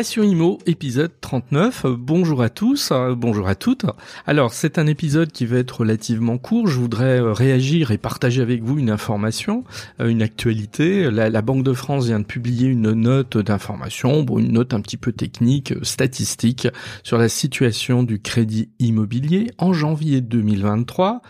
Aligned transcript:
Passion 0.00 0.22
Imo, 0.22 0.56
épisode 0.64 1.12
39. 1.20 1.84
Bonjour 1.84 2.40
à 2.40 2.48
tous, 2.48 2.90
euh, 2.90 3.14
bonjour 3.14 3.48
à 3.48 3.54
toutes. 3.54 3.84
Alors, 4.26 4.54
c'est 4.54 4.78
un 4.78 4.86
épisode 4.86 5.30
qui 5.30 5.44
va 5.44 5.58
être 5.58 5.80
relativement 5.80 6.38
court. 6.38 6.68
Je 6.68 6.78
voudrais 6.78 7.20
euh, 7.20 7.34
réagir 7.34 7.90
et 7.90 7.98
partager 7.98 8.40
avec 8.40 8.62
vous 8.62 8.78
une 8.78 8.88
information, 8.88 9.62
euh, 10.00 10.08
une 10.08 10.22
actualité. 10.22 11.10
La, 11.10 11.42
Banque 11.42 11.64
de 11.64 11.74
France 11.74 12.06
vient 12.06 12.18
de 12.18 12.24
publier 12.24 12.66
une 12.66 12.92
note 12.92 13.36
d'information, 13.36 14.24
une 14.38 14.52
note 14.52 14.72
un 14.72 14.80
petit 14.80 14.96
peu 14.96 15.12
technique, 15.12 15.74
statistique, 15.82 16.66
sur 17.02 17.18
la 17.18 17.28
situation 17.28 18.02
du 18.02 18.22
crédit 18.22 18.70
immobilier 18.78 19.50
en 19.58 19.74
janvier 19.74 20.22
2023. 20.22 21.20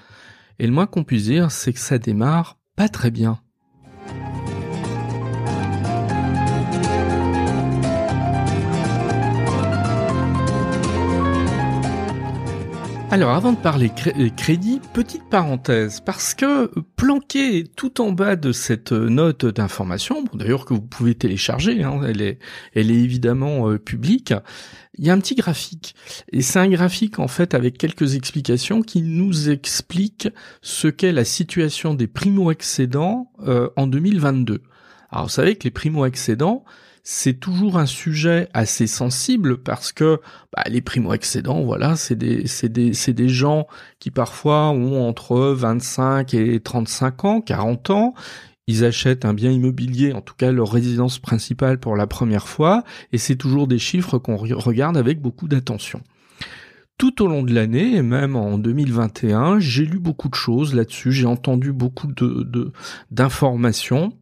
Et 0.60 0.68
le 0.68 0.72
moins 0.72 0.86
qu'on 0.86 1.02
puisse 1.02 1.24
dire, 1.24 1.50
c'est 1.50 1.72
que 1.72 1.80
ça 1.80 1.98
démarre 1.98 2.56
pas 2.76 2.88
très 2.88 3.10
bien. 3.10 3.40
Alors, 13.12 13.30
avant 13.30 13.52
de 13.52 13.58
parler 13.58 13.90
euh, 14.06 14.28
crédit, 14.36 14.80
petite 14.92 15.28
parenthèse, 15.28 15.98
parce 15.98 16.32
que 16.32 16.70
planqué 16.94 17.64
tout 17.64 18.00
en 18.00 18.12
bas 18.12 18.36
de 18.36 18.52
cette 18.52 18.92
note 18.92 19.46
d'information, 19.46 20.22
d'ailleurs 20.32 20.64
que 20.64 20.74
vous 20.74 20.80
pouvez 20.80 21.16
télécharger, 21.16 21.82
hein, 21.82 22.02
elle 22.06 22.22
est, 22.22 22.38
évidemment 22.76 23.68
euh, 23.68 23.78
publique, 23.78 24.32
il 24.96 25.06
y 25.06 25.10
a 25.10 25.12
un 25.12 25.18
petit 25.18 25.34
graphique. 25.34 25.96
Et 26.30 26.40
c'est 26.40 26.60
un 26.60 26.68
graphique 26.68 27.18
en 27.18 27.26
fait 27.26 27.52
avec 27.54 27.78
quelques 27.78 28.14
explications 28.14 28.80
qui 28.80 29.02
nous 29.02 29.50
expliquent 29.50 30.28
ce 30.62 30.86
qu'est 30.86 31.10
la 31.10 31.24
situation 31.24 31.94
des 31.94 32.06
primo-accédants 32.06 33.32
euh, 33.42 33.70
en 33.74 33.88
2022. 33.88 34.62
Alors, 35.10 35.24
vous 35.24 35.32
savez 35.32 35.56
que 35.56 35.64
les 35.64 35.72
primo-accédants, 35.72 36.64
c'est 37.12 37.40
toujours 37.40 37.76
un 37.76 37.86
sujet 37.86 38.48
assez 38.54 38.86
sensible 38.86 39.58
parce 39.58 39.90
que 39.90 40.20
bah, 40.54 40.62
les 40.68 40.80
primo-accédants, 40.80 41.64
voilà, 41.64 41.96
c'est 41.96 42.14
des, 42.14 42.46
c'est 42.46 42.68
des, 42.68 42.92
des 42.92 43.28
gens 43.28 43.66
qui 43.98 44.12
parfois 44.12 44.70
ont 44.70 45.08
entre 45.08 45.36
25 45.40 46.34
et 46.34 46.60
35 46.60 47.24
ans, 47.24 47.40
40 47.40 47.90
ans. 47.90 48.14
Ils 48.68 48.84
achètent 48.84 49.24
un 49.24 49.34
bien 49.34 49.50
immobilier, 49.50 50.12
en 50.12 50.20
tout 50.20 50.34
cas 50.38 50.52
leur 50.52 50.70
résidence 50.70 51.18
principale 51.18 51.80
pour 51.80 51.96
la 51.96 52.06
première 52.06 52.46
fois, 52.46 52.84
et 53.12 53.18
c'est 53.18 53.34
toujours 53.34 53.66
des 53.66 53.80
chiffres 53.80 54.18
qu'on 54.18 54.36
regarde 54.36 54.96
avec 54.96 55.20
beaucoup 55.20 55.48
d'attention 55.48 56.02
tout 56.96 57.22
au 57.22 57.28
long 57.28 57.42
de 57.42 57.54
l'année 57.54 57.96
et 57.96 58.02
même 58.02 58.36
en 58.36 58.58
2021, 58.58 59.58
j'ai 59.58 59.86
lu 59.86 59.98
beaucoup 59.98 60.28
de 60.28 60.34
choses 60.34 60.74
là-dessus, 60.74 61.12
j'ai 61.12 61.24
entendu 61.24 61.72
beaucoup 61.72 62.08
de 62.08 62.72
d'informations 63.10 64.12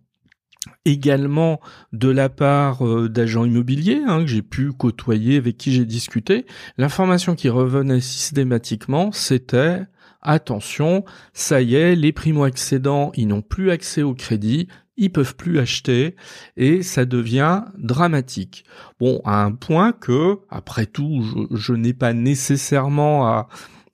également 0.84 1.61
de 1.92 2.08
la 2.08 2.28
part 2.28 2.86
euh, 2.86 3.08
d'agents 3.08 3.44
immobiliers 3.44 4.02
hein, 4.06 4.20
que 4.20 4.27
j'ai 4.27 4.42
pu 4.42 4.72
côtoyer, 4.72 5.36
avec 5.36 5.56
qui 5.56 5.72
j'ai 5.72 5.84
discuté, 5.84 6.47
l'information 6.77 7.34
qui 7.34 7.48
revenait 7.48 8.00
systématiquement, 8.00 9.12
c'était 9.12 9.83
attention, 10.22 11.05
ça 11.33 11.62
y 11.62 11.74
est, 11.74 11.94
les 11.94 12.12
primo-accédants, 12.12 13.12
ils 13.14 13.28
n'ont 13.28 13.42
plus 13.42 13.70
accès 13.70 14.02
au 14.02 14.14
crédit, 14.14 14.69
ils 14.96 15.12
peuvent 15.12 15.36
plus 15.36 15.58
acheter 15.58 16.16
et 16.56 16.83
ça 16.83 17.05
devient 17.05 17.62
dramatique. 17.78 18.64
Bon, 18.98 19.20
à 19.24 19.44
un 19.44 19.52
point 19.52 19.92
que, 19.92 20.41
après 20.50 20.86
tout, 20.86 21.22
je, 21.22 21.56
je 21.56 21.72
n'ai 21.72 21.94
pas 21.94 22.12
nécessairement 22.12 23.27
à 23.28 23.48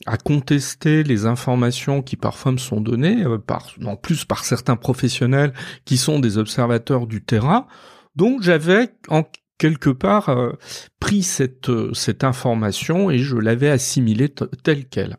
à 0.07 0.17
contester 0.17 1.03
les 1.03 1.27
informations 1.27 2.03
qui 2.03 2.17
parfois 2.17 2.53
me 2.53 2.59
sont 2.59 2.81
données, 2.81 3.25
euh, 3.25 3.39
en 3.85 3.97
plus 3.97 4.25
par 4.25 4.45
certains 4.45 4.77
professionnels 4.77 5.53
qui 5.85 5.97
sont 5.97 6.19
des 6.19 6.39
observateurs 6.39 7.07
du 7.07 7.23
terrain. 7.23 7.67
Donc 8.17 8.43
j'avais 8.43 8.91
en 9.09 9.25
quelque 9.59 9.91
part 9.91 10.29
euh, 10.29 10.53
pris 11.01 11.23
cette, 11.23 11.69
euh, 11.69 11.93
cette 11.95 12.25
information 12.25 13.11
et 13.11 13.19
je 13.19 13.37
l'avais 13.37 13.71
assimilée 13.71 14.33
telle 14.63 14.87
qu'elle. 14.87 15.17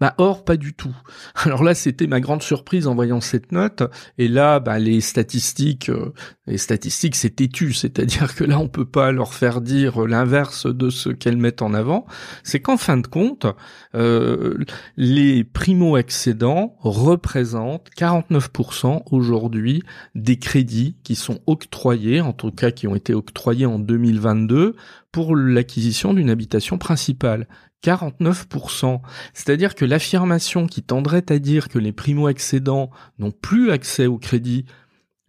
Bah 0.00 0.14
or 0.16 0.44
pas 0.44 0.56
du 0.56 0.72
tout. 0.72 0.94
Alors 1.34 1.62
là 1.62 1.74
c'était 1.74 2.06
ma 2.06 2.20
grande 2.20 2.42
surprise 2.42 2.86
en 2.86 2.94
voyant 2.94 3.20
cette 3.20 3.52
note 3.52 3.82
et 4.16 4.26
là 4.26 4.60
bah 4.60 4.78
les 4.78 5.00
statistiques 5.00 5.90
euh, 5.90 6.12
les 6.46 6.56
statistiques 6.56 7.16
c'est 7.16 7.36
têtu, 7.36 7.74
c'est-à-dire 7.74 8.34
que 8.34 8.44
là 8.44 8.58
on 8.58 8.68
peut 8.68 8.86
pas 8.86 9.12
leur 9.12 9.34
faire 9.34 9.60
dire 9.60 10.06
l'inverse 10.06 10.66
de 10.66 10.88
ce 10.88 11.10
qu'elles 11.10 11.36
mettent 11.36 11.62
en 11.62 11.74
avant, 11.74 12.06
c'est 12.42 12.60
qu'en 12.60 12.78
fin 12.78 12.96
de 12.96 13.06
compte 13.06 13.46
euh, 13.94 14.56
les 14.96 15.44
primo-accédants 15.44 16.76
représentent 16.80 17.90
49% 17.96 19.02
aujourd'hui 19.10 19.82
des 20.14 20.38
crédits 20.38 20.96
qui 21.02 21.14
sont 21.14 21.40
octroyés, 21.46 22.20
en 22.22 22.32
tout 22.32 22.52
cas 22.52 22.70
qui 22.70 22.86
ont 22.86 22.94
été 22.94 23.12
octroyés 23.12 23.66
en 23.66 23.78
2022 23.78 24.76
pour 25.12 25.36
l'acquisition 25.36 26.14
d'une 26.14 26.30
habitation 26.30 26.78
principale. 26.78 27.48
49%. 27.84 29.00
C'est-à-dire 29.34 29.74
que 29.74 29.84
l'affirmation 29.84 30.66
qui 30.66 30.82
tendrait 30.82 31.30
à 31.30 31.38
dire 31.38 31.68
que 31.68 31.78
les 31.78 31.92
primo-accédants 31.92 32.90
n'ont 33.18 33.30
plus 33.30 33.70
accès 33.70 34.06
au 34.06 34.18
crédit, 34.18 34.64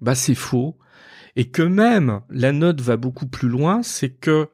bah 0.01 0.15
c'est 0.15 0.35
faux. 0.35 0.77
Et 1.35 1.49
que 1.51 1.61
même 1.61 2.21
la 2.29 2.51
note 2.51 2.81
va 2.81 2.97
beaucoup 2.97 3.27
plus 3.27 3.49
loin, 3.49 3.83
c'est 3.83 4.09
que 4.09 4.49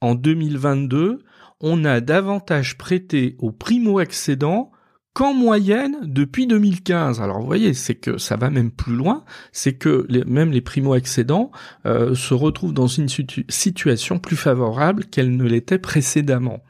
en 0.00 0.14
2022, 0.14 1.20
on 1.60 1.84
a 1.84 2.00
davantage 2.00 2.76
prêté 2.76 3.36
aux 3.38 3.52
primo-accédants 3.52 4.70
qu'en 5.14 5.32
moyenne 5.32 5.96
depuis 6.02 6.46
2015. 6.46 7.20
Alors 7.20 7.40
vous 7.40 7.46
voyez, 7.46 7.72
c'est 7.72 7.94
que 7.94 8.18
ça 8.18 8.36
va 8.36 8.50
même 8.50 8.70
plus 8.70 8.96
loin, 8.96 9.24
c'est 9.52 9.74
que 9.74 10.06
même 10.26 10.50
les 10.50 10.60
primo-accédants 10.60 11.52
euh, 11.86 12.14
se 12.14 12.34
retrouvent 12.34 12.74
dans 12.74 12.88
une 12.88 13.08
situation 13.08 14.18
plus 14.18 14.36
favorable 14.36 15.04
qu'elle 15.04 15.36
ne 15.36 15.44
l'était 15.44 15.78
précédemment. 15.78 16.62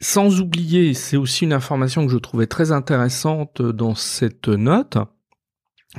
Sans 0.00 0.40
oublier, 0.40 0.94
c'est 0.94 1.16
aussi 1.16 1.44
une 1.44 1.52
information 1.52 2.06
que 2.06 2.12
je 2.12 2.18
trouvais 2.18 2.46
très 2.46 2.70
intéressante 2.70 3.62
dans 3.62 3.94
cette 3.96 4.48
note, 4.48 4.98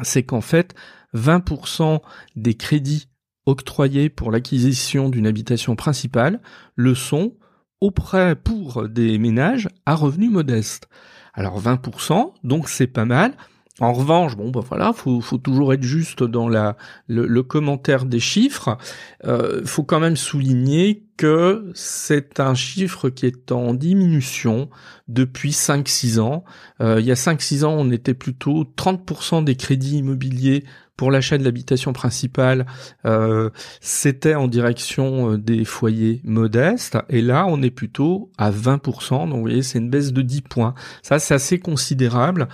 c'est 0.04 0.24
qu'en 0.24 0.42
fait, 0.42 0.74
20% 1.14 2.00
des 2.36 2.54
crédits 2.54 3.10
octroyés 3.46 4.10
pour 4.10 4.32
l'acquisition 4.32 5.10
d'une 5.10 5.28
habitation 5.28 5.76
principale 5.76 6.40
le 6.76 6.96
sont 6.96 7.36
auprès 7.82 8.36
pour 8.36 8.88
des 8.88 9.18
ménages 9.18 9.68
à 9.86 9.96
revenus 9.96 10.32
modestes. 10.32 10.88
Alors 11.34 11.62
20%, 11.62 12.34
donc 12.44 12.70
c'est 12.70 12.88
pas 12.88 13.06
mal. 13.06 13.34
En 13.80 13.94
revanche, 13.94 14.36
bon, 14.36 14.50
bah 14.50 14.62
voilà, 14.68 14.94
faut, 14.94 15.22
faut 15.22 15.38
toujours 15.38 15.74
être 15.74 15.84
juste 15.84 16.24
dans 16.24 16.50
le, 16.50 17.42
commentaire 17.44 18.06
des 18.06 18.20
chiffres. 18.20 18.78
Euh, 19.26 19.62
faut 19.66 19.84
quand 19.84 20.00
même 20.00 20.18
souligner 20.18 21.04
que 21.18 21.72
c'est 21.74 22.40
un 22.40 22.56
chiffre 22.56 23.10
qui 23.10 23.26
est 23.26 23.52
en 23.52 23.74
diminution 23.74 24.70
depuis 25.08 25.52
5-6 25.52 26.20
ans. 26.20 26.44
Euh, 26.82 27.00
il 27.00 27.06
y 27.06 27.12
a 27.12 27.16
5-6 27.16 27.66
ans, 27.66 27.76
on 27.78 27.92
était 27.92 28.14
plutôt 28.14 28.66
30% 28.78 29.44
des 29.44 29.56
crédits 29.56 29.98
immobiliers 29.98 30.64
pour 31.00 31.12
l'achat 31.12 31.38
de 31.38 31.46
l'habitation 31.46 31.94
principale, 31.94 32.66
euh, 33.06 33.52
c'était 33.80 34.36
en 34.36 34.50
direction 34.50 35.32
euh, 35.32 35.38
des 35.38 35.64
foyers 35.64 36.20
modestes, 36.26 36.98
et 37.08 37.22
là 37.22 37.46
on 37.48 37.62
est 37.62 37.70
plutôt 37.70 38.34
à 38.38 38.52
20%, 38.52 39.30
donc 39.30 39.36
vous 39.36 39.40
voyez 39.40 39.64
c'est 39.64 39.80
une 39.80 39.90
baisse 39.90 40.12
de 40.12 40.22
10 40.22 40.42
points. 40.42 40.74
Ça 41.02 41.18
c'est 41.20 41.34
assez 41.34 41.58
considérable 41.58 42.50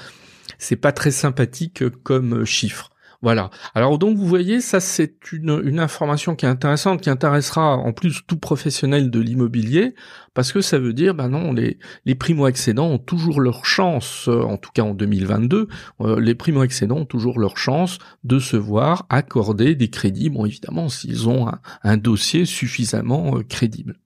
c'est 0.60 0.76
pas 0.76 0.92
très 0.92 1.12
sympathique 1.12 1.84
comme 2.04 2.46
chiffre. 2.46 2.92
Voilà. 3.26 3.50
Alors 3.74 3.98
donc 3.98 4.18
vous 4.18 4.28
voyez, 4.28 4.62
ça 4.62 4.80
c'est 4.80 5.32
une, 5.32 5.80
information 5.80 6.36
qui 6.36 6.46
est 6.46 6.50
intéressante, 6.50 7.02
qui 7.02 7.10
intéressera 7.10 7.76
en 7.76 7.92
plus 7.92 8.22
tout 8.28 8.38
professionnel 8.38 9.10
de 9.10 9.20
l'immobilier, 9.20 9.96
parce 10.36 10.52
que 10.52 10.62
ça 10.62 10.78
veut 10.78 10.94
dire, 10.94 11.16
ben 11.16 11.30
non, 11.30 11.52
les, 11.52 11.80
les 12.06 12.14
primo-accédants 12.14 12.88
ont 12.88 13.00
toujours 13.00 13.42
leur 13.42 13.66
chance, 13.66 14.28
euh, 14.28 14.44
en 14.44 14.58
tout 14.58 14.70
cas 14.72 14.84
en 14.84 14.94
2022, 14.94 15.68
euh, 16.02 16.20
les 16.20 16.36
primo-accédants 16.36 16.98
ont 16.98 17.06
toujours 17.06 17.40
leur 17.40 17.58
chance 17.58 17.98
de 18.24 18.38
se 18.38 18.58
voir 18.58 19.08
accorder 19.10 19.74
des 19.74 19.90
crédits, 19.90 20.30
bon 20.30 20.46
évidemment 20.46 20.88
s'ils 20.88 21.28
ont 21.28 21.50
un, 21.84 21.98
dossier 21.98 22.46
suffisamment 22.46 23.38
euh, 23.38 23.44
crédible. 23.44 23.98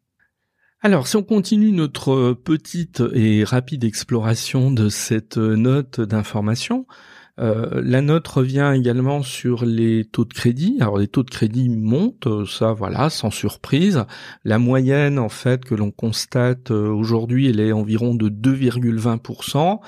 Alors, 0.82 1.08
si 1.08 1.18
on 1.18 1.24
continue 1.24 1.74
notre 1.74 2.32
petite 2.34 3.04
et 3.14 3.44
rapide 3.44 3.84
exploration 3.84 4.72
de 4.72 4.88
cette 4.88 5.36
note 5.36 6.00
d'information, 6.00 6.86
euh, 7.40 7.82
la 7.84 8.02
note 8.02 8.28
revient 8.28 8.74
également 8.76 9.24
sur 9.24 9.66
les 9.66 10.06
taux 10.06 10.26
de 10.26 10.34
crédit. 10.34 10.78
Alors 10.82 10.98
les 10.98 11.08
taux 11.08 11.24
de 11.24 11.30
crédit 11.30 11.70
montent, 11.70 12.28
euh, 12.28 12.46
ça 12.46 12.74
voilà, 12.74 13.10
sans 13.10 13.32
surprise. 13.32 14.04
La 14.44 14.60
moyenne 14.60 15.18
en 15.18 15.30
fait 15.30 15.64
que 15.64 15.76
l'on 15.76 15.92
constate 15.92 16.72
euh, 16.72 16.90
aujourd'hui, 16.90 17.50
elle 17.50 17.60
est 17.60 17.72
environ 17.72 18.14
de 18.14 18.30
2,20%. 18.30 19.80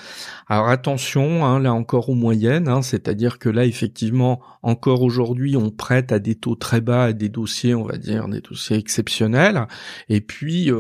Alors 0.48 0.70
attention, 0.70 1.46
hein, 1.46 1.60
là 1.60 1.74
encore 1.74 2.10
aux 2.10 2.16
moyennes, 2.16 2.70
hein, 2.70 2.82
c'est-à-dire 2.82 3.38
que 3.38 3.50
là 3.50 3.66
effectivement 3.66 4.40
encore 4.64 5.02
aujourd'hui 5.02 5.58
on 5.58 5.72
prête 5.72 6.12
à 6.12 6.20
des 6.20 6.36
taux 6.36 6.56
très 6.56 6.82
bas 6.82 7.06
à 7.06 7.14
des 7.14 7.30
dossiers, 7.30 7.76
on 7.76 7.84
va 7.84 7.98
dire 7.98 8.28
des 8.30 8.42
dossiers 8.42 8.78
exceptionnels. 8.78 9.68
Et 10.08 10.22
puis 10.22 10.72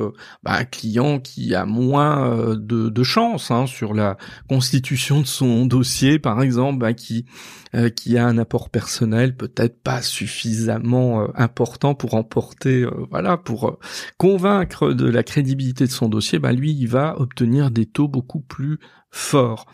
bah, 0.43 0.53
un 0.53 0.65
client 0.65 1.19
qui 1.19 1.55
a 1.55 1.65
moins 1.65 2.55
de, 2.55 2.89
de 2.89 3.03
chance 3.03 3.51
hein, 3.51 3.65
sur 3.65 3.93
la 3.93 4.17
constitution 4.47 5.21
de 5.21 5.25
son 5.25 5.65
dossier, 5.65 6.19
par 6.19 6.41
exemple 6.41 6.60
bah, 6.73 6.93
qui 6.93 7.25
euh, 7.73 7.89
qui 7.89 8.17
a 8.17 8.27
un 8.27 8.37
apport 8.37 8.69
personnel 8.69 9.33
peut-être 9.33 9.81
pas 9.81 10.01
suffisamment 10.01 11.21
euh, 11.21 11.27
important 11.35 11.95
pour 11.95 12.15
emporter, 12.15 12.81
euh, 12.81 12.91
voilà, 13.09 13.37
pour 13.37 13.79
convaincre 14.17 14.91
de 14.91 15.09
la 15.09 15.23
crédibilité 15.23 15.85
de 15.85 15.91
son 15.91 16.09
dossier, 16.09 16.37
bah, 16.37 16.51
lui, 16.51 16.73
il 16.73 16.87
va 16.87 17.17
obtenir 17.17 17.71
des 17.71 17.85
taux 17.85 18.09
beaucoup 18.09 18.41
plus 18.41 18.77
forts. 19.09 19.67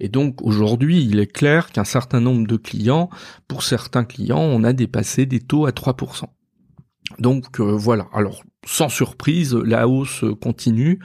Et 0.00 0.08
donc 0.08 0.40
aujourd'hui, 0.40 1.04
il 1.04 1.20
est 1.20 1.30
clair 1.30 1.72
qu'un 1.72 1.84
certain 1.84 2.20
nombre 2.20 2.46
de 2.46 2.56
clients, 2.56 3.10
pour 3.48 3.62
certains 3.62 4.04
clients, 4.04 4.40
on 4.40 4.64
a 4.64 4.72
dépassé 4.72 5.26
des 5.26 5.40
taux 5.40 5.66
à 5.66 5.72
3%. 5.72 6.24
Donc 7.18 7.60
voilà, 7.60 8.08
alors 8.14 8.42
sans 8.64 8.88
surprise, 8.88 9.54
la 9.54 9.88
hausse 9.88 10.24
continue. 10.40 11.00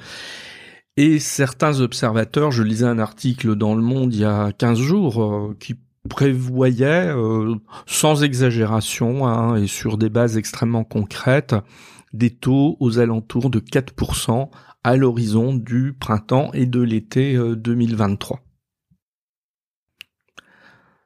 Et 0.99 1.19
certains 1.19 1.79
observateurs, 1.79 2.51
je 2.51 2.63
lisais 2.63 2.85
un 2.85 2.97
article 2.97 3.55
dans 3.55 3.75
Le 3.75 3.83
Monde 3.83 4.15
il 4.15 4.21
y 4.21 4.25
a 4.25 4.51
15 4.51 4.79
jours, 4.79 5.23
euh, 5.23 5.55
qui 5.59 5.75
prévoyait, 6.09 7.09
euh, 7.09 7.53
sans 7.85 8.23
exagération, 8.23 9.27
hein, 9.27 9.57
et 9.57 9.67
sur 9.67 9.99
des 9.99 10.09
bases 10.09 10.37
extrêmement 10.37 10.83
concrètes, 10.83 11.55
des 12.13 12.31
taux 12.31 12.77
aux 12.79 12.97
alentours 12.97 13.51
de 13.51 13.59
4% 13.59 14.49
à 14.83 14.95
l'horizon 14.97 15.53
du 15.53 15.93
printemps 15.93 16.49
et 16.53 16.65
de 16.65 16.81
l'été 16.81 17.37
2023. 17.37 18.37
Euh, 18.37 18.39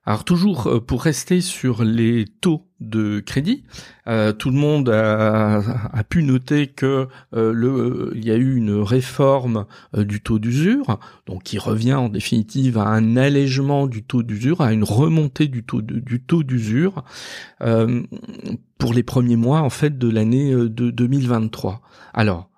alors 0.06 0.24
toujours 0.24 0.86
pour 0.88 1.04
rester 1.04 1.42
sur 1.42 1.84
les 1.84 2.26
taux 2.40 2.71
de 2.82 3.20
crédit, 3.20 3.64
euh, 4.08 4.34
tout 4.34 4.50
le 4.50 4.58
monde 4.58 4.90
a, 4.90 5.62
pu 6.10 6.24
noter 6.24 6.68
que 6.68 7.08
euh, 7.34 7.54
le, 7.54 8.12
il 8.16 8.26
y 8.26 8.32
a 8.32 8.36
eu 8.36 8.56
une 8.56 8.74
réforme 8.82 9.66
du 9.96 10.22
taux 10.22 10.40
d'usure, 10.40 11.00
donc 11.28 11.44
qui 11.44 11.60
revient 11.60 11.94
en 11.94 12.10
définitive 12.10 12.78
à 12.78 12.88
un 12.88 13.16
allègement 13.16 13.88
du 13.88 14.04
taux 14.04 14.24
d'usure, 14.24 14.62
à 14.62 14.74
une 14.74 14.84
remontée 14.84 15.48
du 15.48 15.64
taux 15.64 15.82
du 15.82 16.22
taux 16.22 16.44
d'usure 16.44 17.04
pour 17.60 18.94
les 18.94 19.04
premiers 19.04 19.36
mois 19.36 19.62
en 19.62 19.70
fait 19.70 19.98
de 19.98 20.10
l'année 20.10 20.52
de 20.52 20.90
2023. 20.92 21.82
Alors 22.14 22.50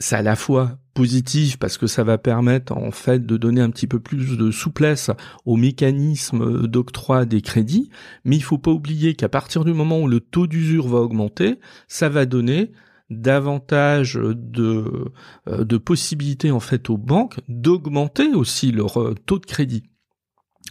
c'est 0.00 0.16
à 0.16 0.22
la 0.22 0.36
fois 0.36 0.78
positif 0.98 1.58
parce 1.58 1.78
que 1.78 1.86
ça 1.86 2.02
va 2.02 2.18
permettre 2.18 2.76
en 2.76 2.90
fait 2.90 3.24
de 3.24 3.36
donner 3.36 3.60
un 3.60 3.70
petit 3.70 3.86
peu 3.86 4.00
plus 4.00 4.36
de 4.36 4.50
souplesse 4.50 5.12
au 5.46 5.54
mécanisme 5.54 6.66
d'octroi 6.66 7.24
des 7.24 7.40
crédits, 7.40 7.88
mais 8.24 8.34
il 8.34 8.42
faut 8.42 8.58
pas 8.58 8.72
oublier 8.72 9.14
qu'à 9.14 9.28
partir 9.28 9.64
du 9.64 9.72
moment 9.72 10.00
où 10.00 10.08
le 10.08 10.18
taux 10.18 10.48
d'usure 10.48 10.88
va 10.88 10.98
augmenter, 10.98 11.60
ça 11.86 12.08
va 12.08 12.26
donner 12.26 12.72
davantage 13.10 14.14
de, 14.20 15.12
euh, 15.46 15.62
de 15.64 15.76
possibilités 15.76 16.50
en 16.50 16.58
fait 16.58 16.90
aux 16.90 16.98
banques 16.98 17.38
d'augmenter 17.46 18.34
aussi 18.34 18.72
leur 18.72 19.00
euh, 19.00 19.14
taux 19.24 19.38
de 19.38 19.46
crédit. 19.46 19.84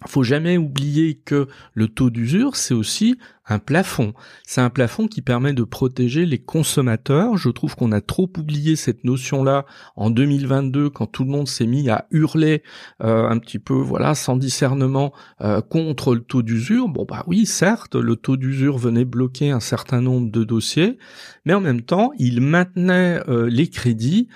Faut 0.07 0.23
jamais 0.23 0.57
oublier 0.57 1.15
que 1.15 1.47
le 1.73 1.87
taux 1.87 2.09
d'usure, 2.09 2.57
c'est 2.57 2.73
aussi 2.73 3.17
un 3.47 3.59
plafond. 3.59 4.13
C'est 4.45 4.61
un 4.61 4.69
plafond 4.69 5.07
qui 5.07 5.21
permet 5.21 5.53
de 5.53 5.63
protéger 5.63 6.25
les 6.25 6.37
consommateurs. 6.37 7.37
Je 7.37 7.49
trouve 7.49 7.75
qu'on 7.75 7.91
a 7.91 8.01
trop 8.01 8.29
oublié 8.37 8.75
cette 8.75 9.03
notion-là 9.03 9.65
en 9.95 10.09
2022 10.09 10.89
quand 10.89 11.07
tout 11.07 11.23
le 11.23 11.31
monde 11.31 11.47
s'est 11.47 11.65
mis 11.65 11.89
à 11.89 12.07
hurler 12.11 12.63
euh, 13.03 13.29
un 13.29 13.37
petit 13.39 13.59
peu, 13.59 13.73
voilà, 13.73 14.15
sans 14.15 14.35
discernement 14.35 15.13
euh, 15.41 15.61
contre 15.61 16.15
le 16.15 16.21
taux 16.21 16.41
d'usure. 16.41 16.89
Bon 16.89 17.05
bah 17.07 17.23
oui, 17.27 17.45
certes, 17.45 17.95
le 17.95 18.15
taux 18.15 18.37
d'usure 18.37 18.77
venait 18.77 19.05
bloquer 19.05 19.51
un 19.51 19.59
certain 19.59 20.01
nombre 20.01 20.29
de 20.29 20.43
dossiers, 20.43 20.97
mais 21.45 21.53
en 21.53 21.61
même 21.61 21.81
temps, 21.81 22.11
il 22.17 22.41
maintenait 22.41 23.21
euh, 23.29 23.49
les 23.49 23.69
crédits 23.69 24.27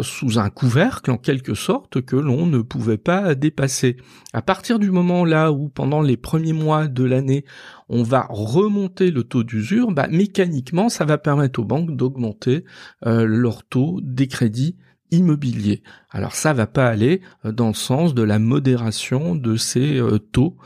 sous 0.00 0.38
un 0.38 0.50
couvercle 0.50 1.10
en 1.10 1.16
quelque 1.16 1.54
sorte 1.54 2.02
que 2.02 2.16
l'on 2.16 2.46
ne 2.46 2.60
pouvait 2.60 2.98
pas 2.98 3.34
dépasser. 3.34 3.96
À 4.32 4.42
partir 4.42 4.78
du 4.78 4.90
moment 4.90 5.24
là 5.24 5.52
où 5.52 5.68
pendant 5.68 6.02
les 6.02 6.16
premiers 6.16 6.52
mois 6.52 6.88
de 6.88 7.04
l'année, 7.04 7.44
on 7.88 8.02
va 8.02 8.26
remonter 8.28 9.10
le 9.10 9.24
taux 9.24 9.44
d'usure, 9.44 9.92
bah, 9.92 10.08
mécaniquement, 10.08 10.88
ça 10.88 11.04
va 11.04 11.18
permettre 11.18 11.60
aux 11.60 11.64
banques 11.64 11.96
d'augmenter 11.96 12.64
euh, 13.06 13.24
leur 13.24 13.64
taux 13.64 14.00
des 14.02 14.28
crédits 14.28 14.76
immobiliers. 15.10 15.82
Alors 16.10 16.34
ça 16.34 16.52
va 16.52 16.66
pas 16.66 16.86
aller 16.86 17.22
euh, 17.44 17.52
dans 17.52 17.68
le 17.68 17.74
sens 17.74 18.14
de 18.14 18.22
la 18.22 18.38
modération 18.38 19.34
de 19.34 19.56
ces 19.56 19.98
euh, 19.98 20.18
taux 20.18 20.56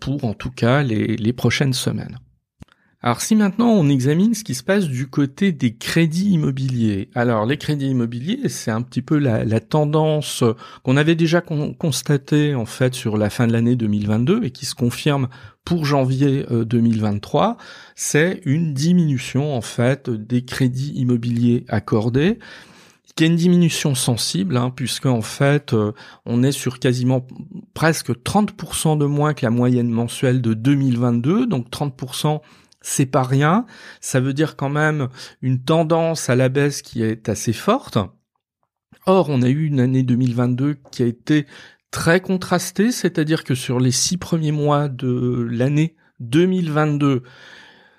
pour 0.00 0.24
en 0.24 0.34
tout 0.34 0.50
cas 0.50 0.82
les 0.82 1.32
prochaines 1.32 1.74
semaines. 1.74 2.18
Alors 3.00 3.20
si 3.20 3.36
maintenant 3.36 3.68
on 3.68 3.88
examine 3.88 4.34
ce 4.34 4.42
qui 4.42 4.56
se 4.56 4.64
passe 4.64 4.88
du 4.88 5.06
côté 5.06 5.52
des 5.52 5.76
crédits 5.76 6.30
immobiliers, 6.30 7.10
alors 7.14 7.46
les 7.46 7.56
crédits 7.56 7.90
immobiliers 7.90 8.48
c'est 8.48 8.72
un 8.72 8.82
petit 8.82 9.02
peu 9.02 9.18
la, 9.18 9.60
tendance 9.60 10.42
qu'on 10.82 10.96
avait 10.96 11.14
déjà 11.14 11.40
constatée 11.40 12.56
en 12.56 12.66
fait 12.66 12.94
sur 12.94 13.16
la 13.16 13.30
fin 13.30 13.46
de 13.46 13.52
l'année 13.52 13.76
2022 13.76 14.42
et 14.42 14.50
qui 14.50 14.66
se 14.66 14.74
confirme 14.74 15.28
pour 15.64 15.84
janvier 15.84 16.44
2023, 16.50 17.50
euh, 17.50 17.62
c'est 17.94 18.40
une 18.44 18.74
diminution 18.74 19.54
en 19.54 19.60
fait 19.60 20.10
des 20.10 20.44
crédits 20.44 20.92
immobiliers 20.96 21.64
accordés 21.68 22.40
qui 23.14 23.24
est 23.24 23.26
une 23.26 23.36
diminution 23.36 23.96
sensible, 23.96 24.56
hein, 24.56 24.70
puisque 24.70 25.06
en 25.06 25.22
fait, 25.22 25.72
euh, 25.72 25.90
on 26.24 26.44
est 26.44 26.52
sur 26.52 26.78
quasiment 26.78 27.26
presque 27.74 28.12
30% 28.12 28.96
de 28.96 29.06
moins 29.06 29.34
que 29.34 29.44
la 29.44 29.50
moyenne 29.50 29.90
mensuelle 29.90 30.40
de 30.40 30.54
2022, 30.54 31.46
donc 31.46 31.68
30% 31.68 32.40
c'est 32.80 33.06
pas 33.06 33.22
rien. 33.22 33.66
Ça 34.00 34.20
veut 34.20 34.34
dire 34.34 34.56
quand 34.56 34.68
même 34.68 35.08
une 35.42 35.62
tendance 35.62 36.30
à 36.30 36.36
la 36.36 36.48
baisse 36.48 36.82
qui 36.82 37.02
est 37.02 37.28
assez 37.28 37.52
forte. 37.52 37.98
Or, 39.06 39.28
on 39.30 39.42
a 39.42 39.48
eu 39.48 39.66
une 39.66 39.80
année 39.80 40.02
2022 40.02 40.76
qui 40.90 41.02
a 41.02 41.06
été 41.06 41.46
très 41.90 42.20
contrastée, 42.20 42.92
c'est-à-dire 42.92 43.44
que 43.44 43.54
sur 43.54 43.80
les 43.80 43.90
six 43.90 44.18
premiers 44.18 44.52
mois 44.52 44.88
de 44.88 45.48
l'année 45.50 45.96
2022, 46.20 47.22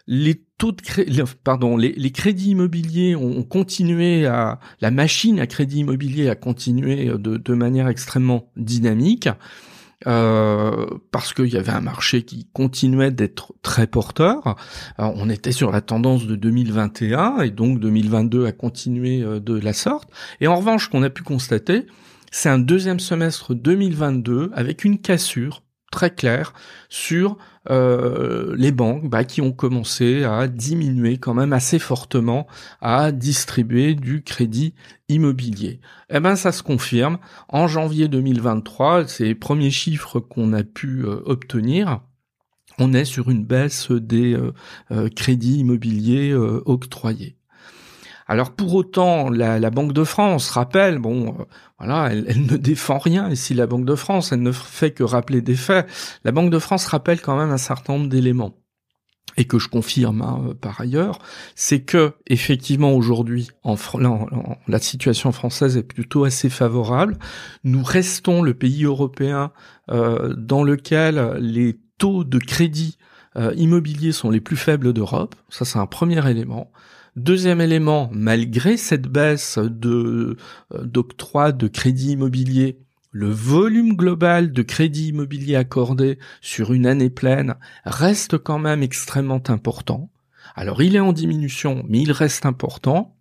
les 0.07 0.43
taux 0.57 0.71
de 0.71 1.23
pardon, 1.43 1.77
les, 1.77 2.11
crédits 2.11 2.51
immobiliers 2.51 3.15
ont 3.15 3.43
continué 3.43 4.25
à, 4.25 4.59
la 4.81 4.91
machine 4.91 5.39
à 5.39 5.47
crédit 5.47 5.79
immobilier 5.79 6.29
a 6.29 6.35
continué 6.35 7.11
de 7.17 7.53
manière 7.53 7.87
extrêmement 7.87 8.51
dynamique. 8.57 9.29
Euh, 10.07 10.85
parce 11.11 11.33
qu'il 11.33 11.47
y 11.47 11.57
avait 11.57 11.73
un 11.73 11.81
marché 11.81 12.23
qui 12.23 12.47
continuait 12.53 13.11
d'être 13.11 13.53
très 13.61 13.85
porteur. 13.85 14.55
on 14.97 15.29
était 15.29 15.51
sur 15.51 15.71
la 15.71 15.81
tendance 15.81 16.25
de 16.25 16.37
2021 16.37 17.41
et 17.41 17.49
donc 17.49 17.79
2022 17.79 18.45
a 18.45 18.53
continué 18.53 19.21
euh, 19.21 19.41
de 19.41 19.59
la 19.59 19.73
sorte. 19.73 20.09
Et 20.39 20.47
en 20.47 20.55
revanche, 20.55 20.87
qu'on 20.87 21.03
a 21.03 21.09
pu 21.09 21.23
constater, 21.23 21.85
c'est 22.31 22.49
un 22.49 22.59
deuxième 22.59 22.99
semestre 22.99 23.53
2022 23.53 24.51
avec 24.53 24.85
une 24.85 24.99
cassure 24.99 25.63
très 25.99 26.11
clair 26.11 26.53
sur 26.87 27.37
euh, 27.69 28.55
les 28.57 28.71
banques 28.71 29.09
bah, 29.09 29.25
qui 29.25 29.41
ont 29.41 29.51
commencé 29.51 30.23
à 30.23 30.47
diminuer 30.47 31.17
quand 31.17 31.33
même 31.33 31.51
assez 31.51 31.77
fortement 31.77 32.47
à 32.79 33.11
distribuer 33.11 33.95
du 33.95 34.23
crédit 34.23 34.73
immobilier. 35.09 35.81
Eh 36.09 36.21
ben 36.21 36.37
ça 36.37 36.53
se 36.53 36.63
confirme 36.63 37.17
en 37.49 37.67
janvier 37.67 38.07
2023, 38.07 39.09
ces 39.09 39.35
premiers 39.35 39.71
chiffres 39.71 40.21
qu'on 40.21 40.53
a 40.53 40.63
pu 40.63 41.03
euh, 41.03 41.21
obtenir. 41.25 41.99
On 42.77 42.93
est 42.93 43.03
sur 43.03 43.29
une 43.29 43.43
baisse 43.43 43.91
des 43.91 44.37
euh, 44.91 45.09
crédits 45.09 45.57
immobiliers 45.57 46.33
octroyés. 46.33 47.38
Alors 48.29 48.51
pour 48.51 48.75
autant, 48.75 49.31
la, 49.31 49.69
Banque 49.71 49.91
de 49.91 50.03
France 50.03 50.51
rappelle, 50.51 50.99
bon, 50.99 51.29
euh, 51.29 51.43
voilà, 51.79 52.11
elle, 52.11 52.45
ne 52.45 52.57
défend 52.57 52.99
rien. 52.99 53.33
Si 53.33 53.55
la 53.55 53.65
Banque 53.65 53.85
de 53.85 53.95
France, 53.95 54.31
elle 54.31 54.43
ne 54.43 54.51
fait 54.51 54.91
que 54.91 55.01
rappeler 55.01 55.41
des 55.41 55.55
faits, 55.55 55.89
la 56.23 56.31
Banque 56.31 56.51
de 56.51 56.59
France 56.59 56.85
rappelle 56.85 57.21
quand 57.21 57.35
même 57.35 57.49
un 57.49 57.57
certain 57.57 57.93
nombre 57.93 58.07
d'éléments 58.07 58.55
et 59.37 59.45
que 59.45 59.57
je 59.57 59.67
confirme 59.67 60.21
hein, 60.21 60.43
euh, 60.47 60.53
par 60.53 60.79
ailleurs, 60.79 61.17
c'est 61.55 61.81
que 61.81 62.13
effectivement 62.27 62.93
aujourd'hui, 62.93 63.49
en, 63.63 63.75
la 64.67 64.79
situation 64.79 65.31
française 65.31 65.75
est 65.75 65.83
plutôt 65.83 66.23
assez 66.23 66.49
favorable. 66.49 67.17
Nous 67.63 67.81
restons 67.81 68.43
le 68.43 68.53
pays 68.53 68.83
européen 68.83 69.51
euh, 69.89 70.35
dans 70.37 70.63
lequel 70.63 71.33
les 71.39 71.79
taux 71.97 72.23
de 72.23 72.37
crédit 72.37 72.97
immobilier 73.55 74.11
sont 74.11 74.31
les 74.31 74.41
plus 74.41 74.57
faibles 74.57 74.91
d'Europe. 74.91 75.35
Ça, 75.49 75.63
c'est 75.63 75.79
un 75.79 75.85
premier 75.85 76.27
élément. 76.29 76.71
Deuxième 77.19 77.59
élément, 77.59 78.09
malgré 78.13 78.77
cette 78.77 79.09
baisse 79.09 79.57
de 79.57 80.37
euh, 80.73 80.85
d'octroi 80.85 81.51
de 81.51 81.67
crédit 81.67 82.13
immobilier, 82.13 82.79
le 83.11 83.29
volume 83.29 83.97
global 83.97 84.53
de 84.53 84.61
crédit 84.61 85.09
immobilier 85.09 85.57
accordé 85.57 86.17
sur 86.39 86.71
une 86.71 86.85
année 86.85 87.09
pleine 87.09 87.55
reste 87.83 88.37
quand 88.37 88.57
même 88.57 88.83
extrêmement 88.83 89.43
important. 89.49 90.09
Alors 90.55 90.81
il 90.81 90.95
est 90.95 91.01
en 91.01 91.11
diminution, 91.11 91.83
mais 91.89 91.99
il 91.99 92.13
reste 92.13 92.45
important. 92.45 93.17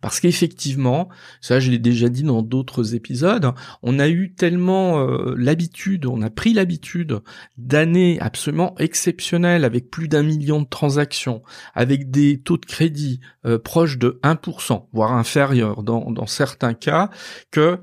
Parce 0.00 0.20
qu'effectivement, 0.20 1.08
ça 1.40 1.60
je 1.60 1.70
l'ai 1.70 1.78
déjà 1.78 2.08
dit 2.08 2.22
dans 2.22 2.42
d'autres 2.42 2.94
épisodes, 2.94 3.52
on 3.82 3.98
a 3.98 4.08
eu 4.08 4.32
tellement 4.34 5.00
euh, 5.00 5.34
l'habitude, 5.36 6.06
on 6.06 6.22
a 6.22 6.30
pris 6.30 6.52
l'habitude 6.52 7.20
d'années 7.56 8.18
absolument 8.20 8.74
exceptionnelles 8.78 9.64
avec 9.64 9.90
plus 9.90 10.08
d'un 10.08 10.22
million 10.22 10.60
de 10.60 10.68
transactions, 10.68 11.42
avec 11.74 12.10
des 12.10 12.40
taux 12.40 12.58
de 12.58 12.66
crédit 12.66 13.20
euh, 13.46 13.58
proches 13.58 13.98
de 13.98 14.20
1%, 14.22 14.86
voire 14.92 15.12
inférieurs 15.12 15.82
dans, 15.82 16.10
dans 16.10 16.26
certains 16.26 16.74
cas, 16.74 17.10
que 17.50 17.78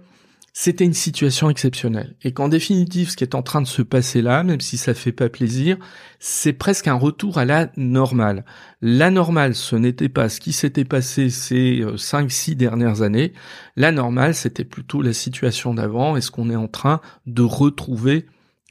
c'était 0.54 0.86
une 0.86 0.94
situation 0.94 1.50
exceptionnelle. 1.50 2.16
Et 2.24 2.32
qu'en 2.32 2.50
définitive, 2.50 3.10
ce 3.10 3.18
qui 3.18 3.24
est 3.24 3.36
en 3.36 3.44
train 3.44 3.62
de 3.62 3.68
se 3.68 3.82
passer 3.82 4.22
là, 4.22 4.44
même 4.44 4.62
si 4.62 4.78
ça 4.78 4.94
fait 4.94 5.12
pas 5.12 5.30
plaisir, 5.30 5.78
c'est 6.20 6.54
presque 6.54 6.88
un 6.88 6.96
retour 6.96 7.38
à 7.38 7.46
la 7.46 7.72
normale. 7.78 8.46
La 8.82 9.12
normale, 9.12 9.56
ce 9.56 9.76
n'était 9.76 10.10
pas 10.10 10.30
ce 10.30 10.40
qui 10.40 10.54
s'était 10.54 10.86
passé 10.86 11.30
ces 11.30 11.82
5-6 11.96 12.52
euh, 12.52 12.56
dernières 12.56 13.02
années. 13.02 13.34
La 13.76 13.92
normale, 13.92 14.36
c'était 14.36 14.66
plutôt 14.66 15.02
la 15.02 15.14
situation 15.14 15.74
d'avant 15.74 16.16
et 16.16 16.22
ce 16.22 16.32
qu'on 16.32 16.50
est 16.50 16.56
en 16.56 16.68
train 16.68 17.02
de 17.26 17.42
retrouver 17.42 18.26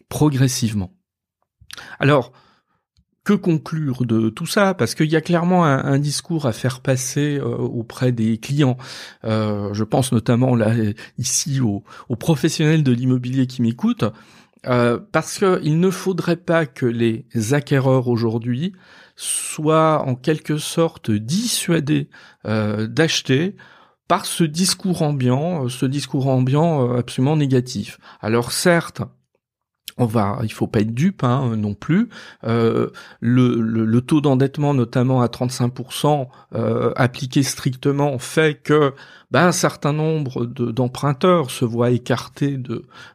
progressivement. 0.09 0.93
Alors, 2.01 2.33
que 3.29 3.35
conclure 3.35 4.07
de 4.07 4.31
tout 4.31 4.47
ça 4.47 4.73
Parce 4.73 4.95
qu'il 4.95 5.11
y 5.11 5.17
a 5.17 5.21
clairement 5.21 5.63
un, 5.67 5.99
discours 5.99 6.47
à 6.47 6.53
faire 6.53 6.81
passer 6.81 7.37
euh, 7.37 7.45
auprès 7.45 8.11
des 8.11 8.39
clients. 8.39 8.79
Euh, 9.25 9.75
je 9.75 9.85
pense 9.85 10.13
notamment 10.13 10.57
là 10.57 10.73
ici 11.19 11.61
aux, 11.61 11.85
professionnels 12.17 12.83
de 12.83 12.91
l'immobilier 12.91 13.47
qui 13.47 13.61
m'écoutent. 13.61 14.07
Euh, 14.67 14.99
parce 15.13 15.39
qu'il 15.39 15.79
ne 15.79 15.91
faudrait 15.91 16.37
pas 16.37 16.65
que 16.65 16.87
les 16.87 17.27
acquéreurs 17.53 18.09
aujourd'hui 18.09 18.73
soient 19.15 20.03
en 20.07 20.15
quelque 20.15 20.57
sorte 20.57 21.11
dissuadés 21.11 22.09
d'acheter 22.45 23.57
par 24.07 24.25
ce 24.25 24.45
discours 24.45 25.03
ambiant, 25.03 25.69
ce 25.69 25.85
discours 25.85 26.29
ambiant 26.29 26.95
absolument 26.95 27.37
négatif. 27.37 27.99
Alors 28.23 28.53
certes, 28.53 29.03
on 29.99 30.07
va, 30.07 30.39
il 30.43 30.53
faut 30.53 30.67
pas 30.67 30.81
être 30.81 30.95
dupe 30.95 31.25
hein, 31.25 31.57
non 31.57 31.75
plus. 31.75 32.09
Euh, 32.45 32.91
le, 33.21 34.01
taux 34.01 34.21
d'endettement, 34.21 34.73
notamment 34.73 35.21
à 35.21 35.27
35%, 35.27 36.29
euh, 36.55 36.93
appliqué 36.97 37.43
strictement, 37.43 38.19
fait 38.19 38.63
que 38.63 38.95
ben, 39.31 39.49
un 39.49 39.53
certain 39.53 39.93
nombre 39.93 40.47
d'emprunteurs 40.47 41.51
se 41.51 41.65
voient 41.65 41.91
écartés 41.91 42.59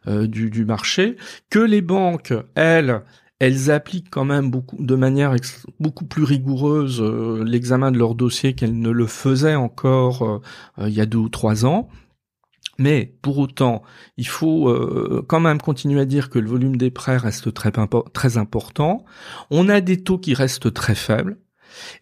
euh, 0.07 0.27
du, 0.27 0.49
du, 0.49 0.65
marché, 0.65 1.15
que 1.49 1.59
les 1.59 1.81
banques, 1.81 2.33
elles, 2.55 3.01
elles 3.39 3.71
appliquent 3.71 4.11
quand 4.11 4.25
même 4.25 4.51
beaucoup, 4.51 4.77
de 4.83 4.95
manière 4.95 5.33
beaucoup 5.79 6.05
plus 6.05 6.23
rigoureuse 6.23 7.01
l'examen 7.01 7.91
de 7.91 7.97
leur 7.97 8.13
dossier 8.13 8.53
qu'elles 8.53 8.77
ne 8.77 8.91
le 8.91 9.07
faisaient 9.07 9.55
encore 9.55 10.41
il 10.79 10.93
y 10.93 11.01
a 11.01 11.05
deux 11.05 11.17
ou 11.17 11.29
trois 11.29 11.65
ans. 11.65 11.89
Mais 12.79 13.15
pour 13.21 13.37
autant, 13.37 13.83
il 14.17 14.27
faut 14.27 14.69
euh, 14.69 15.23
quand 15.27 15.39
même 15.39 15.61
continuer 15.61 16.01
à 16.01 16.05
dire 16.05 16.29
que 16.29 16.39
le 16.39 16.49
volume 16.49 16.75
des 16.75 16.91
prêts 16.91 17.17
reste 17.17 17.53
très, 17.53 17.71
très 18.13 18.37
important. 18.37 19.05
On 19.51 19.69
a 19.69 19.79
des 19.81 20.03
taux 20.03 20.17
qui 20.17 20.33
restent 20.33 20.73
très 20.73 20.95
faibles. 20.95 21.37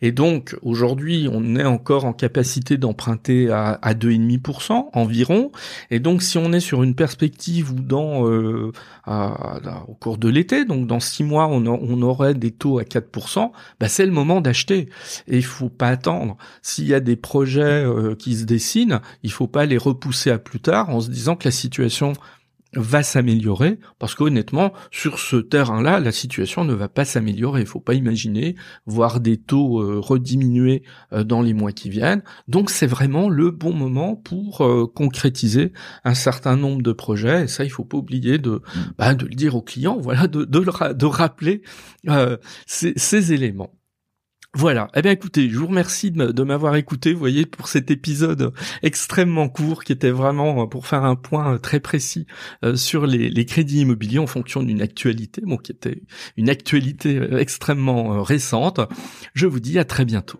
Et 0.01 0.11
donc 0.11 0.55
aujourd'hui, 0.61 1.27
on 1.31 1.55
est 1.55 1.65
encore 1.65 2.05
en 2.05 2.13
capacité 2.13 2.77
d'emprunter 2.77 3.49
à, 3.49 3.79
à 3.81 3.93
2,5% 3.93 4.89
environ. 4.93 5.51
Et 5.89 5.99
donc 5.99 6.21
si 6.21 6.37
on 6.37 6.53
est 6.53 6.59
sur 6.59 6.83
une 6.83 6.95
perspective 6.95 7.71
où 7.71 7.81
dans 7.81 8.27
euh, 8.27 8.71
au 9.87 9.93
cours 9.95 10.17
de 10.17 10.29
l'été, 10.29 10.65
donc 10.65 10.87
dans 10.87 10.99
six 10.99 11.23
mois, 11.23 11.47
on, 11.47 11.65
on 11.65 12.01
aurait 12.01 12.33
des 12.33 12.51
taux 12.51 12.79
à 12.79 12.83
4%, 12.83 13.51
bah 13.79 13.87
c'est 13.87 14.05
le 14.05 14.11
moment 14.11 14.41
d'acheter. 14.41 14.89
Et 15.27 15.37
il 15.37 15.45
faut 15.45 15.69
pas 15.69 15.89
attendre. 15.89 16.37
S'il 16.61 16.87
y 16.87 16.93
a 16.93 16.99
des 16.99 17.15
projets 17.15 17.61
euh, 17.61 18.15
qui 18.15 18.35
se 18.35 18.45
dessinent, 18.45 19.01
il 19.23 19.31
faut 19.31 19.47
pas 19.47 19.65
les 19.65 19.77
repousser 19.77 20.31
à 20.31 20.37
plus 20.37 20.59
tard 20.59 20.89
en 20.89 21.01
se 21.01 21.09
disant 21.09 21.35
que 21.35 21.45
la 21.45 21.51
situation 21.51 22.13
va 22.73 23.03
s'améliorer 23.03 23.79
parce 23.99 24.15
qu'honnêtement 24.15 24.73
sur 24.91 25.19
ce 25.19 25.35
terrain-là 25.35 25.99
la 25.99 26.11
situation 26.11 26.63
ne 26.63 26.73
va 26.73 26.87
pas 26.87 27.05
s'améliorer. 27.05 27.61
Il 27.61 27.67
faut 27.67 27.79
pas 27.79 27.93
imaginer 27.93 28.55
voir 28.85 29.19
des 29.19 29.37
taux 29.37 29.81
euh, 29.81 29.99
rediminuer 29.99 30.83
euh, 31.11 31.23
dans 31.23 31.41
les 31.41 31.53
mois 31.53 31.71
qui 31.71 31.89
viennent. 31.89 32.23
Donc 32.47 32.69
c'est 32.69 32.87
vraiment 32.87 33.29
le 33.29 33.51
bon 33.51 33.73
moment 33.73 34.15
pour 34.15 34.61
euh, 34.61 34.87
concrétiser 34.87 35.73
un 36.03 36.13
certain 36.13 36.55
nombre 36.55 36.81
de 36.81 36.91
projets. 36.91 37.43
Et 37.43 37.47
ça 37.47 37.63
il 37.63 37.69
faut 37.69 37.85
pas 37.85 37.97
oublier 37.97 38.37
de 38.37 38.51
mmh. 38.51 38.79
bah, 38.97 39.13
de 39.13 39.25
le 39.25 39.35
dire 39.35 39.55
aux 39.55 39.61
clients 39.61 39.97
voilà 39.99 40.27
de 40.27 40.45
de, 40.45 40.93
de 40.93 41.05
rappeler 41.05 41.61
ces, 42.65 42.93
ces 42.95 43.33
éléments 43.33 43.71
voilà. 44.53 44.89
Eh 44.95 45.01
bien, 45.01 45.11
écoutez, 45.11 45.49
je 45.49 45.57
vous 45.57 45.67
remercie 45.67 46.11
de 46.11 46.43
m'avoir 46.43 46.75
écouté. 46.75 47.13
Vous 47.13 47.19
voyez, 47.19 47.45
pour 47.45 47.69
cet 47.69 47.89
épisode 47.89 48.51
extrêmement 48.83 49.47
court, 49.47 49.85
qui 49.85 49.93
était 49.93 50.11
vraiment 50.11 50.67
pour 50.67 50.87
faire 50.87 51.05
un 51.05 51.15
point 51.15 51.57
très 51.57 51.79
précis 51.79 52.27
euh, 52.65 52.75
sur 52.75 53.05
les, 53.07 53.45
crédits 53.45 53.81
immobiliers 53.81 54.19
en 54.19 54.27
fonction 54.27 54.61
d'une 54.61 54.81
actualité, 54.81 55.41
bon, 55.45 55.55
qui 55.55 55.71
était 55.71 56.03
une 56.35 56.49
actualité 56.49 57.17
euh, 57.17 57.39
extrêmement 57.39 58.15
euh, 58.15 58.21
récente. 58.21 58.81
Je 59.33 59.47
vous 59.47 59.61
dis 59.61 59.79
à 59.79 59.85
très 59.85 60.03
bientôt. 60.03 60.39